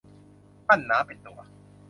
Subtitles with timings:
[0.67, 1.39] ปั้นน้ำเป็นตัว